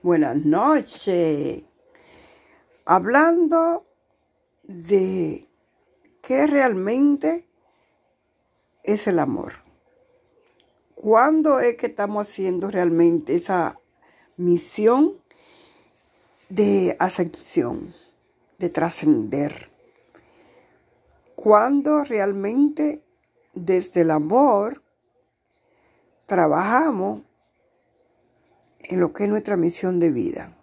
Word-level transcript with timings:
Buenas 0.00 0.36
noches. 0.44 1.64
Hablando 2.84 3.84
de 4.62 5.48
qué 6.22 6.46
realmente 6.46 7.48
es 8.84 9.08
el 9.08 9.18
amor. 9.18 9.54
¿Cuándo 10.94 11.58
es 11.58 11.74
que 11.76 11.86
estamos 11.86 12.28
haciendo 12.28 12.70
realmente 12.70 13.34
esa 13.34 13.80
misión 14.36 15.20
de 16.48 16.96
ascensión, 17.00 17.92
de 18.58 18.70
trascender? 18.70 19.68
¿Cuándo 21.34 22.04
realmente 22.04 23.02
desde 23.52 24.02
el 24.02 24.12
amor 24.12 24.80
trabajamos 26.26 27.22
en 28.88 29.00
lo 29.00 29.12
que 29.12 29.24
es 29.24 29.30
nuestra 29.30 29.56
misión 29.56 30.00
de 30.00 30.10
vida. 30.10 30.56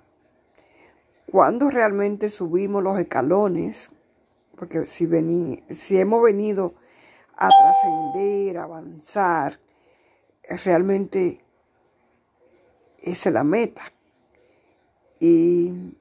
Cuando 1.32 1.70
realmente 1.70 2.30
subimos 2.30 2.84
los 2.84 3.00
escalones, 3.00 3.92
porque 4.58 4.86
si, 4.86 5.08
hemos 5.98 6.24
venido 6.24 6.74
a 7.36 7.50
trascender, 7.50 8.58
a 8.58 8.64
avanzar, 8.64 9.60
realmente 10.64 11.44
esa 13.00 13.30
es 13.30 13.34
la 13.34 13.44
meta. 13.44 13.94
Y 15.20 15.96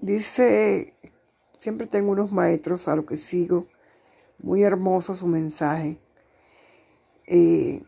dice, 0.00 0.94
siempre 1.58 1.86
tengo 1.86 2.12
unos 2.12 2.32
maestros 2.32 2.88
a 2.88 2.96
los 2.96 3.04
que 3.04 3.16
sigo, 3.16 3.66
muy 4.38 4.62
hermoso 4.62 5.14
su 5.14 5.26
mensaje. 5.26 5.98
Eh, 7.26 7.82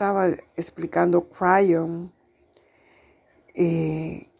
estaba 0.00 0.28
explicando 0.56 1.28
Cryon 1.28 2.10
eh, 3.54 4.30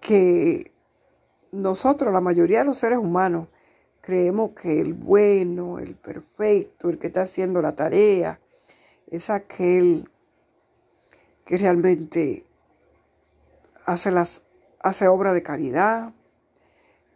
que 0.00 0.72
nosotros, 1.50 2.14
la 2.14 2.22
mayoría 2.22 2.60
de 2.60 2.64
los 2.64 2.78
seres 2.78 2.96
humanos, 2.96 3.48
creemos 4.00 4.52
que 4.52 4.80
el 4.80 4.94
bueno, 4.94 5.78
el 5.78 5.96
perfecto, 5.96 6.88
el 6.88 6.98
que 6.98 7.08
está 7.08 7.22
haciendo 7.22 7.60
la 7.60 7.76
tarea, 7.76 8.40
es 9.10 9.28
aquel 9.28 10.08
que 11.44 11.58
realmente 11.58 12.46
hace, 13.84 14.12
las, 14.12 14.40
hace 14.80 15.08
obra 15.08 15.34
de 15.34 15.42
caridad, 15.42 16.14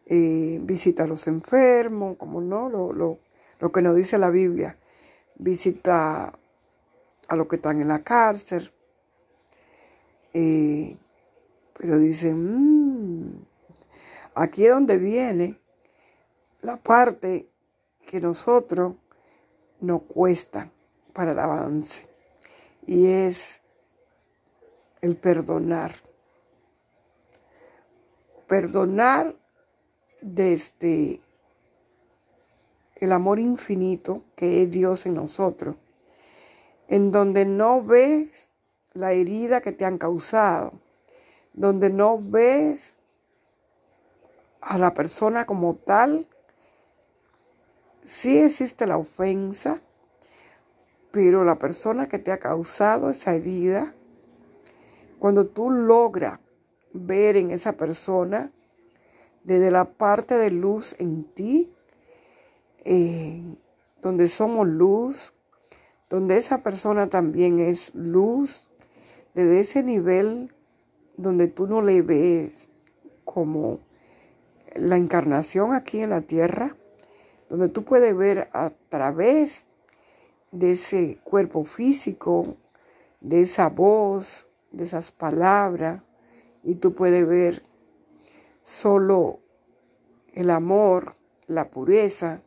eh, 0.05 0.58
visita 0.61 1.05
a 1.05 1.06
los 1.06 1.28
enfermos, 1.28 2.18
como 2.18 2.42
no, 2.42 2.68
lo, 2.68 2.92
lo, 2.92 3.20
lo 3.58 3.72
que 3.72 3.80
nos 3.80 3.96
dice 3.96 4.18
la 4.18 4.28
Biblia 4.28 4.77
visita 5.39 6.33
a 7.29 7.37
los 7.37 7.48
que 7.48 7.56
están 7.56 7.81
en 7.81 7.89
la 7.89 8.03
cárcel. 8.03 8.73
Eh, 10.33 10.97
pero 11.79 11.98
dicen, 11.98 13.31
mm, 13.31 13.47
aquí 14.34 14.67
es 14.67 14.73
donde 14.73 14.98
viene 14.98 15.61
la 16.62 16.77
parte 16.77 17.48
que 18.07 18.20
nosotros 18.20 18.95
nos 19.81 20.03
cuesta 20.03 20.70
para 21.12 21.33
el 21.33 21.39
avance. 21.39 22.07
Y 22.87 23.07
es 23.07 23.62
el 25.01 25.17
perdonar. 25.17 25.97
Perdonar 28.47 29.37
desde 30.20 31.20
el 32.97 33.12
amor 33.12 33.39
infinito 33.39 34.22
que 34.34 34.62
es 34.62 34.70
Dios 34.70 35.06
en 35.06 35.14
nosotros, 35.14 35.77
en 36.89 37.12
donde 37.12 37.44
no 37.44 37.83
ves 37.83 38.50
la 38.94 39.12
herida 39.12 39.61
que 39.61 39.72
te 39.72 39.84
han 39.84 39.98
causado, 39.98 40.72
donde 41.52 41.91
no 41.91 42.19
ves 42.20 42.97
a 44.61 44.78
la 44.78 44.94
persona 44.94 45.47
como 45.47 45.77
tal, 45.77 46.27
sí 48.02 48.39
existe 48.39 48.86
la 48.86 48.96
ofensa, 48.96 49.80
pero 51.11 51.45
la 51.45 51.58
persona 51.58 52.08
que 52.08 52.18
te 52.18 52.33
ha 52.33 52.39
causado 52.39 53.11
esa 53.11 53.34
herida, 53.34 53.95
cuando 55.18 55.46
tú 55.46 55.70
logras 55.70 56.40
ver 56.92 57.36
en 57.36 57.51
esa 57.51 57.73
persona 57.73 58.52
desde 59.45 59.70
la 59.70 59.84
parte 59.84 60.36
de 60.36 60.51
luz 60.51 60.96
en 60.98 61.24
ti, 61.24 61.73
donde 64.01 64.29
somos 64.29 64.67
luz, 64.67 65.35
donde 66.08 66.36
esa 66.36 66.63
persona 66.63 67.08
también 67.08 67.58
es 67.58 67.95
luz, 67.95 68.69
desde 69.35 69.61
ese 69.61 69.83
nivel 69.83 70.55
donde 71.17 71.48
tú 71.48 71.67
no 71.67 71.83
le 71.83 72.02
ves 72.02 72.70
como 73.25 73.80
la 74.75 74.96
encarnación 74.96 75.75
aquí 75.75 76.01
en 76.01 76.11
la 76.11 76.23
tierra, 76.23 76.77
donde 77.48 77.69
tú 77.69 77.85
puedes 77.85 78.17
ver 78.17 78.48
a 78.52 78.70
través 78.89 79.69
de 80.52 80.73
ese 80.73 81.19
cuerpo 81.25 81.64
físico, 81.64 82.57
de 83.20 83.42
esa 83.42 83.69
voz, 83.69 84.48
de 84.70 84.85
esas 84.85 85.11
palabras, 85.11 86.02
y 86.63 86.77
tú 86.77 86.95
puedes 86.95 87.27
ver 87.27 87.63
solo 88.63 89.41
el 90.35 90.51
amor, 90.51 91.17
la 91.46 91.70
pureza, 91.70 92.42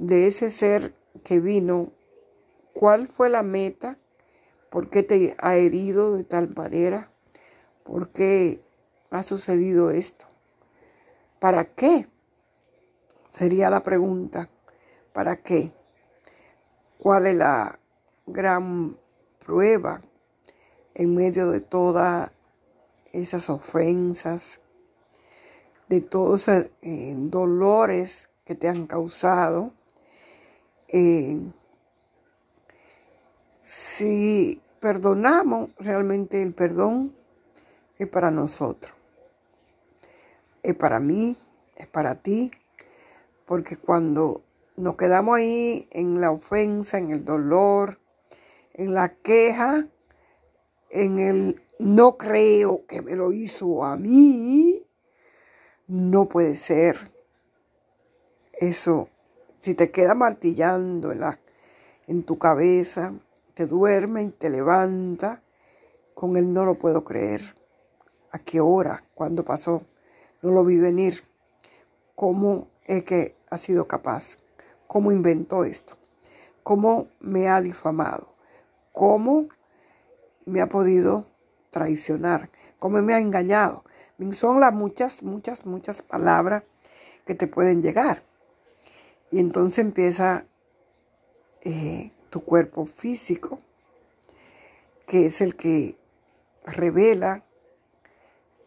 de 0.00 0.26
ese 0.26 0.48
ser 0.48 0.94
que 1.24 1.40
vino, 1.40 1.92
cuál 2.72 3.08
fue 3.08 3.28
la 3.28 3.42
meta, 3.42 3.98
por 4.70 4.88
qué 4.88 5.02
te 5.02 5.36
ha 5.38 5.56
herido 5.56 6.16
de 6.16 6.24
tal 6.24 6.54
manera, 6.54 7.10
por 7.84 8.08
qué 8.08 8.62
ha 9.10 9.22
sucedido 9.22 9.90
esto, 9.90 10.24
para 11.38 11.66
qué, 11.66 12.08
sería 13.28 13.68
la 13.68 13.82
pregunta, 13.82 14.48
¿para 15.12 15.36
qué? 15.36 15.70
¿Cuál 16.96 17.26
es 17.26 17.36
la 17.36 17.78
gran 18.26 18.96
prueba 19.44 20.00
en 20.94 21.14
medio 21.14 21.50
de 21.50 21.60
todas 21.60 22.32
esas 23.12 23.50
ofensas, 23.50 24.60
de 25.90 26.00
todos 26.00 26.48
esos 26.48 26.70
eh, 26.80 27.12
dolores 27.18 28.30
que 28.46 28.54
te 28.54 28.66
han 28.66 28.86
causado? 28.86 29.74
Eh, 30.92 31.40
si 33.60 34.60
perdonamos, 34.80 35.70
realmente 35.78 36.42
el 36.42 36.52
perdón 36.52 37.14
es 37.98 38.08
para 38.08 38.32
nosotros. 38.32 38.92
Es 40.64 40.74
para 40.74 40.98
mí, 40.98 41.36
es 41.76 41.86
para 41.86 42.16
ti, 42.16 42.50
porque 43.46 43.76
cuando 43.76 44.42
nos 44.76 44.96
quedamos 44.96 45.36
ahí 45.36 45.88
en 45.92 46.20
la 46.20 46.32
ofensa, 46.32 46.98
en 46.98 47.12
el 47.12 47.24
dolor, 47.24 48.00
en 48.74 48.92
la 48.92 49.14
queja, 49.14 49.86
en 50.90 51.18
el 51.20 51.62
no 51.78 52.16
creo 52.16 52.84
que 52.86 53.00
me 53.00 53.14
lo 53.14 53.32
hizo 53.32 53.84
a 53.84 53.96
mí, 53.96 54.84
no 55.86 56.28
puede 56.28 56.56
ser. 56.56 57.12
Eso 58.52 59.08
si 59.60 59.74
te 59.74 59.90
queda 59.90 60.14
martillando 60.14 61.12
en, 61.12 61.20
la, 61.20 61.38
en 62.06 62.24
tu 62.24 62.38
cabeza, 62.38 63.12
te 63.54 63.66
duerme 63.66 64.24
y 64.24 64.30
te 64.30 64.50
levanta, 64.50 65.42
con 66.14 66.36
él 66.36 66.52
no 66.52 66.64
lo 66.64 66.74
puedo 66.74 67.04
creer. 67.04 67.54
¿A 68.32 68.38
qué 68.38 68.60
hora? 68.60 69.04
¿Cuándo 69.14 69.44
pasó? 69.44 69.82
No 70.42 70.50
lo 70.50 70.64
vi 70.64 70.76
venir. 70.76 71.24
¿Cómo 72.14 72.68
es 72.84 73.04
que 73.04 73.36
ha 73.50 73.58
sido 73.58 73.86
capaz? 73.86 74.38
¿Cómo 74.86 75.12
inventó 75.12 75.64
esto? 75.64 75.96
¿Cómo 76.62 77.08
me 77.20 77.48
ha 77.48 77.60
difamado? 77.60 78.34
¿Cómo 78.92 79.48
me 80.46 80.60
ha 80.60 80.68
podido 80.68 81.26
traicionar? 81.70 82.50
¿Cómo 82.78 83.00
me 83.02 83.14
ha 83.14 83.18
engañado? 83.18 83.84
Son 84.32 84.60
las 84.60 84.72
muchas, 84.72 85.22
muchas, 85.22 85.64
muchas 85.64 86.02
palabras 86.02 86.64
que 87.26 87.34
te 87.34 87.46
pueden 87.46 87.82
llegar. 87.82 88.22
Y 89.30 89.38
entonces 89.38 89.78
empieza 89.78 90.46
eh, 91.62 92.12
tu 92.30 92.44
cuerpo 92.44 92.86
físico, 92.86 93.60
que 95.06 95.26
es 95.26 95.40
el 95.40 95.56
que 95.56 95.96
revela 96.64 97.44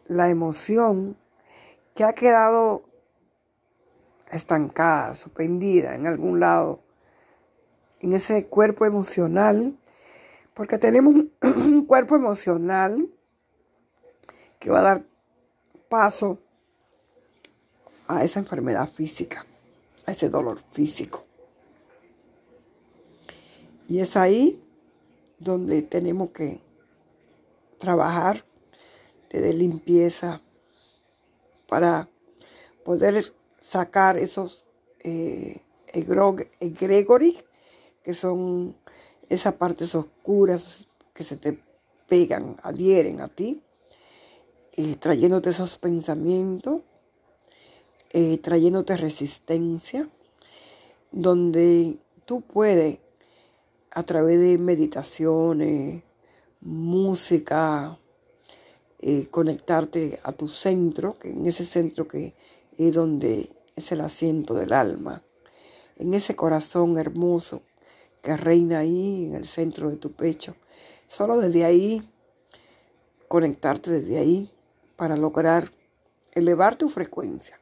la 0.06 0.30
emoción 0.30 1.16
que 1.94 2.04
ha 2.04 2.12
quedado 2.12 2.84
estancada, 4.30 5.14
suspendida 5.14 5.94
en 5.94 6.06
algún 6.06 6.40
lado, 6.40 6.82
en 8.00 8.12
ese 8.12 8.46
cuerpo 8.46 8.86
emocional, 8.86 9.78
porque 10.54 10.78
tenemos 10.78 11.14
un 11.42 11.84
cuerpo 11.86 12.16
emocional 12.16 13.08
que 14.58 14.70
va 14.70 14.80
a 14.80 14.82
dar 14.82 15.04
paso 15.88 16.38
a 18.08 18.24
esa 18.24 18.40
enfermedad 18.40 18.90
física 18.90 19.46
a 20.06 20.12
ese 20.12 20.28
dolor 20.28 20.62
físico. 20.72 21.24
Y 23.88 24.00
es 24.00 24.16
ahí 24.16 24.60
donde 25.38 25.82
tenemos 25.82 26.30
que 26.30 26.60
trabajar 27.78 28.44
de 29.30 29.52
limpieza 29.52 30.40
para 31.68 32.08
poder 32.84 33.34
sacar 33.60 34.16
esos 34.16 34.64
eh, 35.00 35.62
que 38.02 38.14
son 38.14 38.76
esas 39.28 39.54
partes 39.54 39.94
oscuras 39.94 40.86
que 41.14 41.24
se 41.24 41.36
te 41.36 41.62
pegan, 42.08 42.56
adhieren 42.62 43.20
a 43.20 43.28
ti, 43.28 43.62
eh, 44.76 44.96
trayéndote 44.96 45.50
esos 45.50 45.78
pensamientos, 45.78 46.82
eh, 48.16 48.38
trayéndote 48.38 48.96
resistencia, 48.96 50.08
donde 51.10 51.98
tú 52.24 52.42
puedes, 52.42 53.00
a 53.90 54.04
través 54.04 54.38
de 54.38 54.56
meditaciones, 54.56 56.04
música, 56.60 57.98
eh, 59.00 59.26
conectarte 59.32 60.20
a 60.22 60.30
tu 60.30 60.46
centro, 60.46 61.18
que 61.18 61.30
en 61.30 61.48
ese 61.48 61.64
centro 61.64 62.06
que 62.06 62.36
es 62.78 62.92
donde 62.92 63.50
es 63.74 63.90
el 63.90 64.00
asiento 64.00 64.54
del 64.54 64.74
alma, 64.74 65.24
en 65.96 66.14
ese 66.14 66.36
corazón 66.36 66.96
hermoso 66.98 67.62
que 68.22 68.36
reina 68.36 68.78
ahí 68.78 69.24
en 69.24 69.34
el 69.34 69.44
centro 69.44 69.90
de 69.90 69.96
tu 69.96 70.12
pecho. 70.12 70.54
Solo 71.08 71.38
desde 71.38 71.64
ahí, 71.64 72.08
conectarte 73.26 73.90
desde 73.90 74.18
ahí 74.18 74.52
para 74.94 75.16
lograr 75.16 75.72
elevar 76.30 76.76
tu 76.76 76.88
frecuencia. 76.88 77.58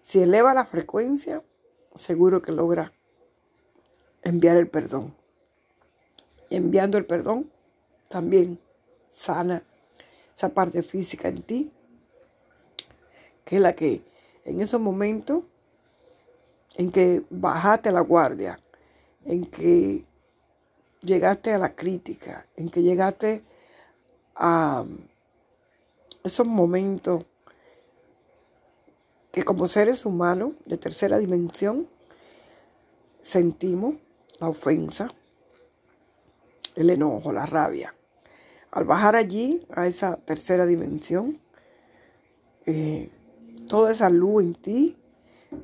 Si 0.00 0.20
eleva 0.20 0.54
la 0.54 0.66
frecuencia, 0.66 1.42
seguro 1.94 2.42
que 2.42 2.52
logra 2.52 2.92
enviar 4.22 4.56
el 4.56 4.68
perdón. 4.68 5.14
Y 6.48 6.56
enviando 6.56 6.98
el 6.98 7.06
perdón, 7.06 7.50
también 8.08 8.58
sana 9.08 9.62
esa 10.34 10.48
parte 10.48 10.82
física 10.82 11.28
en 11.28 11.42
ti, 11.42 11.72
que 13.44 13.56
es 13.56 13.62
la 13.62 13.74
que 13.74 14.02
en 14.44 14.60
esos 14.60 14.80
momentos 14.80 15.44
en 16.76 16.90
que 16.90 17.22
bajaste 17.30 17.92
la 17.92 18.00
guardia, 18.00 18.58
en 19.24 19.44
que 19.44 20.04
llegaste 21.02 21.52
a 21.52 21.58
la 21.58 21.74
crítica, 21.74 22.46
en 22.56 22.70
que 22.70 22.82
llegaste 22.82 23.42
a 24.34 24.84
esos 26.24 26.46
momentos 26.46 27.24
que 29.32 29.44
como 29.44 29.66
seres 29.66 30.04
humanos 30.04 30.52
de 30.66 30.76
tercera 30.76 31.18
dimensión 31.18 31.88
sentimos 33.22 33.94
la 34.40 34.48
ofensa, 34.48 35.12
el 36.74 36.90
enojo, 36.90 37.32
la 37.32 37.46
rabia. 37.46 37.94
Al 38.70 38.84
bajar 38.84 39.16
allí, 39.16 39.66
a 39.70 39.86
esa 39.86 40.16
tercera 40.16 40.64
dimensión, 40.66 41.40
eh, 42.66 43.10
toda 43.68 43.92
esa 43.92 44.08
luz 44.10 44.42
en 44.42 44.54
ti, 44.54 44.96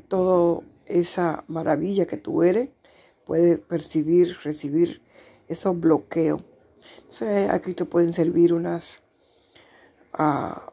toda 0.09 0.63
esa 0.87 1.45
maravilla 1.49 2.07
que 2.07 2.17
tú 2.17 2.43
eres, 2.43 2.71
puede 3.25 3.59
percibir, 3.59 4.37
recibir 4.43 5.03
esos 5.49 5.79
bloqueos. 5.79 6.43
aquí 7.51 7.75
te 7.75 7.85
pueden 7.85 8.13
servir 8.13 8.53
unas 8.53 9.03
uh, 10.19 10.71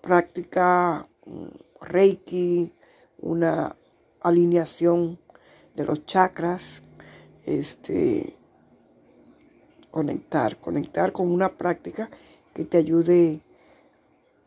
prácticas, 0.00 1.06
reiki, 1.80 2.72
una 3.18 3.76
alineación 4.20 5.18
de 5.74 5.84
los 5.84 6.06
chakras, 6.06 6.82
este, 7.44 8.36
conectar, 9.90 10.58
conectar 10.58 11.12
con 11.12 11.30
una 11.30 11.56
práctica 11.56 12.10
que 12.54 12.64
te 12.64 12.78
ayude 12.78 13.40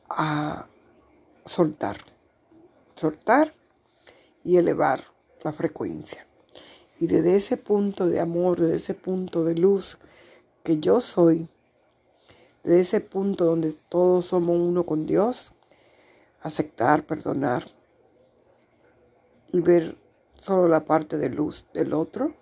a 0.10 0.68
soltar, 1.46 1.98
soltar 2.96 3.54
y 4.44 4.58
elevar 4.58 5.04
la 5.44 5.54
frecuencia. 5.54 6.26
Y 7.00 7.08
desde 7.08 7.36
ese 7.36 7.56
punto 7.58 8.08
de 8.08 8.20
amor, 8.20 8.60
desde 8.60 8.76
ese 8.76 8.94
punto 8.94 9.46
de 9.46 9.56
luz 9.56 9.98
que 10.64 10.80
yo 10.80 11.00
soy, 11.00 11.48
desde 12.64 12.82
ese 12.82 13.00
punto 13.00 13.46
donde 13.46 13.74
todos 13.88 14.26
somos 14.26 14.58
uno 14.60 14.86
con 14.86 15.06
Dios, 15.06 15.54
aceptar, 16.42 17.06
perdonar 17.06 17.66
y 19.52 19.62
ver 19.62 19.98
solo 20.42 20.68
la 20.68 20.86
parte 20.86 21.18
de 21.18 21.30
luz 21.30 21.68
del 21.74 21.94
otro, 21.94 22.34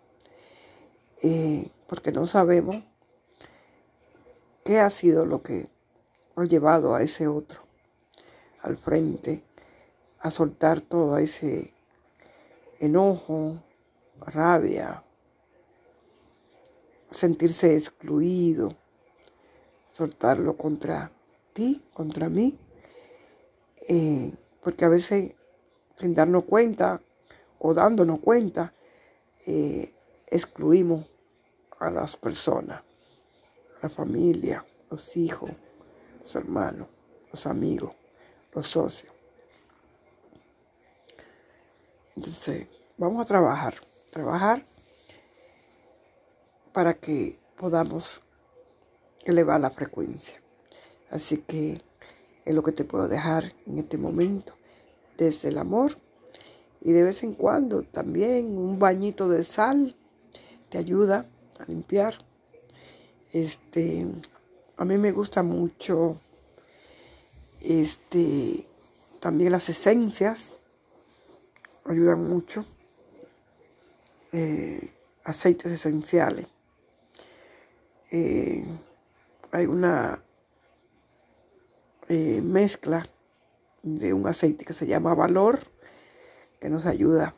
eh, 1.23 1.71
porque 1.88 2.11
no 2.11 2.25
sabemos 2.25 2.83
¿Qué 4.67 4.81
ha 4.81 4.89
sido 4.89 5.25
lo 5.25 5.44
que 5.44 5.69
ha 6.35 6.44
llevado 6.44 6.94
a 6.94 7.01
ese 7.01 7.25
otro 7.25 7.61
al 8.61 8.77
frente 8.77 9.41
a 10.19 10.29
soltar 10.29 10.81
todo 10.81 11.17
ese 11.19 11.73
enojo, 12.77 13.63
rabia, 14.19 15.05
sentirse 17.11 17.77
excluido, 17.77 18.75
soltarlo 19.94 20.57
contra 20.57 21.13
ti, 21.53 21.81
contra 21.94 22.27
mí? 22.27 22.59
Eh, 23.87 24.33
porque 24.61 24.85
a 24.85 24.89
veces 24.89 25.33
sin 25.95 26.13
darnos 26.13 26.43
cuenta 26.43 27.01
o 27.59 27.73
dándonos 27.73 28.19
cuenta, 28.19 28.73
eh, 29.45 29.93
excluimos 30.27 31.07
a 31.79 31.89
las 31.89 32.17
personas 32.17 32.81
la 33.81 33.89
familia, 33.89 34.65
los 34.89 35.15
hijos, 35.17 35.51
los 36.21 36.35
hermanos, 36.35 36.87
los 37.31 37.45
amigos, 37.45 37.93
los 38.53 38.67
socios. 38.67 39.13
Entonces, 42.15 42.67
vamos 42.97 43.21
a 43.21 43.25
trabajar, 43.25 43.75
trabajar 44.11 44.65
para 46.73 46.95
que 46.95 47.39
podamos 47.57 48.21
elevar 49.25 49.61
la 49.61 49.69
frecuencia. 49.69 50.41
Así 51.11 51.37
que 51.37 51.81
es 52.47 52.55
lo 52.55 52.63
que 52.63 52.71
te 52.71 52.85
puedo 52.85 53.07
dejar 53.07 53.53
en 53.65 53.79
este 53.79 53.97
momento, 53.97 54.53
desde 55.17 55.49
el 55.49 55.57
amor 55.57 55.97
y 56.81 56.91
de 56.91 57.03
vez 57.03 57.23
en 57.23 57.33
cuando 57.33 57.83
también 57.83 58.57
un 58.57 58.79
bañito 58.79 59.29
de 59.29 59.44
sal 59.44 59.95
te 60.69 60.77
ayuda 60.77 61.25
a 61.59 61.65
limpiar 61.65 62.25
este, 63.33 64.07
a 64.77 64.85
mí 64.85 64.97
me 64.97 65.11
gusta 65.11 65.44
mucho, 65.44 66.19
este, 67.61 68.66
también 69.19 69.51
las 69.51 69.68
esencias, 69.69 70.56
ayudan 71.85 72.27
mucho, 72.27 72.66
eh, 74.31 74.92
aceites 75.23 75.71
esenciales. 75.71 76.47
Eh, 78.11 78.66
hay 79.51 79.66
una 79.66 80.23
eh, 82.09 82.42
mezcla 82.42 83.07
de 83.83 84.14
un 84.14 84.28
aceite 84.28 84.66
que 84.66 84.73
se 84.73 84.87
llama 84.87 85.14
Valor, 85.14 85.59
que 86.59 86.69
nos 86.69 86.85
ayuda 86.85 87.35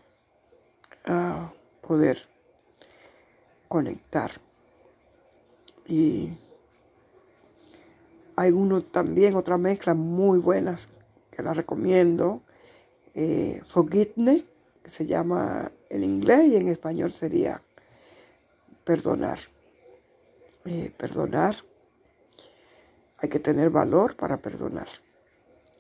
a 1.06 1.52
poder 1.82 2.20
conectar. 3.68 4.32
Y 5.88 6.32
hay 8.36 8.52
uno 8.52 8.82
también, 8.82 9.36
otra 9.36 9.58
mezcla 9.58 9.94
muy 9.94 10.40
buenas 10.40 10.90
que 11.32 11.44
la 11.44 11.54
recomiendo. 11.54 12.42
Eh, 13.14 13.62
Forgiveness, 13.70 14.46
que 14.84 14.90
se 14.90 15.06
llama 15.06 15.72
en 15.90 16.04
inglés 16.04 16.48
y 16.48 16.56
en 16.56 16.70
español 16.70 17.12
sería 17.12 17.62
perdonar. 18.84 19.40
Eh, 20.66 20.94
perdonar. 20.98 21.56
Hay 23.22 23.30
que 23.30 23.40
tener 23.40 23.70
valor 23.70 24.16
para 24.16 24.38
perdonar. 24.38 24.88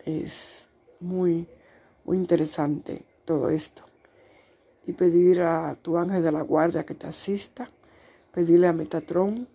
Es 0.05 0.69
muy, 0.99 1.47
muy 2.03 2.17
interesante 2.17 3.05
todo 3.25 3.49
esto. 3.49 3.83
Y 4.85 4.93
pedir 4.93 5.41
a 5.41 5.75
tu 5.81 5.97
ángel 5.97 6.23
de 6.23 6.31
la 6.31 6.41
guardia 6.41 6.85
que 6.85 6.95
te 6.95 7.07
asista. 7.07 7.69
Pedirle 8.33 8.67
a 8.67 8.73
Metatron 8.73 9.47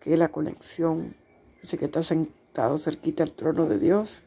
que 0.00 0.16
la 0.16 0.28
conexión, 0.28 1.14
ese 1.62 1.78
que 1.78 1.84
está 1.84 2.02
sentado 2.02 2.78
cerquita 2.78 3.22
al 3.22 3.32
trono 3.34 3.66
de 3.66 3.78
Dios, 3.78 4.22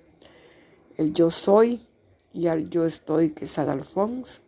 el 0.97 1.13
yo 1.13 1.31
soy 1.31 1.85
y 2.33 2.47
al 2.47 2.69
yo 2.69 2.85
estoy, 2.85 3.31
que 3.31 3.45
es 3.45 3.57
Adalfons, 3.59 4.41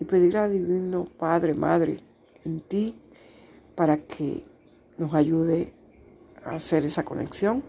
y 0.00 0.04
pedir 0.04 0.36
al 0.36 0.52
Divino 0.52 1.06
Padre, 1.18 1.54
Madre, 1.54 2.00
en 2.44 2.60
ti, 2.60 3.00
para 3.74 3.98
que 3.98 4.44
nos 4.98 5.14
ayude 5.14 5.72
hacer 6.48 6.84
esa 6.84 7.04
conexión 7.04 7.62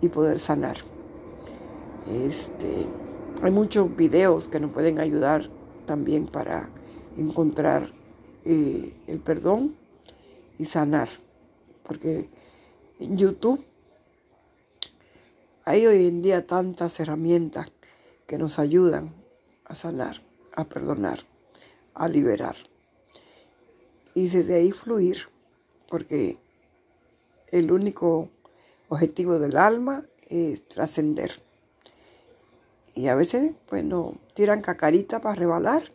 y 0.00 0.08
poder 0.08 0.38
sanar. 0.38 0.76
Este, 2.10 2.86
hay 3.42 3.50
muchos 3.50 3.94
videos 3.96 4.48
que 4.48 4.60
nos 4.60 4.72
pueden 4.72 5.00
ayudar 5.00 5.48
también 5.86 6.26
para 6.26 6.68
encontrar 7.16 7.92
eh, 8.44 8.94
el 9.06 9.18
perdón 9.20 9.76
y 10.58 10.64
sanar 10.64 11.08
porque 11.86 12.28
en 12.98 13.16
YouTube. 13.16 13.64
Hay 15.64 15.86
hoy 15.86 16.06
en 16.06 16.22
día 16.22 16.46
tantas 16.46 16.98
herramientas 17.00 17.68
que 18.26 18.38
nos 18.38 18.58
ayudan 18.58 19.14
a 19.64 19.74
sanar, 19.74 20.22
a 20.54 20.64
perdonar, 20.64 21.20
a 21.94 22.08
liberar. 22.08 22.56
Y 24.14 24.28
desde 24.28 24.54
ahí 24.54 24.72
fluir, 24.72 25.28
porque 25.88 26.38
el 27.58 27.72
único 27.72 28.28
objetivo 28.88 29.38
del 29.38 29.56
alma 29.56 30.04
es 30.28 30.66
trascender. 30.68 31.40
Y 32.94 33.08
a 33.08 33.14
veces, 33.14 33.52
pues 33.68 33.84
no, 33.84 34.14
tiran 34.34 34.62
cacarita 34.62 35.20
para 35.20 35.34
rebalar, 35.34 35.92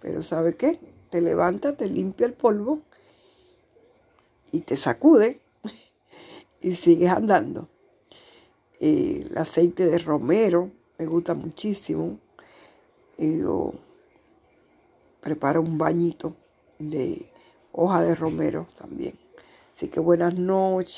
pero 0.00 0.22
¿sabe 0.22 0.56
qué? 0.56 0.78
Te 1.10 1.20
levanta, 1.20 1.76
te 1.76 1.86
limpia 1.86 2.26
el 2.26 2.32
polvo 2.32 2.80
y 4.52 4.60
te 4.60 4.76
sacude 4.76 5.40
y 6.60 6.72
sigues 6.72 7.10
andando. 7.10 7.68
el 8.80 9.36
aceite 9.36 9.84
de 9.84 9.98
romero 9.98 10.70
me 10.98 11.06
gusta 11.06 11.34
muchísimo. 11.34 12.18
Y 13.18 13.42
preparo 15.20 15.60
un 15.60 15.76
bañito 15.76 16.34
de 16.78 17.30
hoja 17.72 18.02
de 18.02 18.14
romero 18.14 18.66
también. 18.78 19.18
Así 19.74 19.88
que 19.88 20.00
buenas 20.00 20.34
noches. 20.34 20.88